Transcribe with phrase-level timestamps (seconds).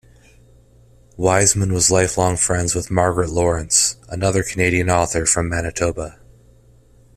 [1.15, 6.19] Wiseman was lifelong friends with Margaret Laurence, another Canadian author from Manitoba.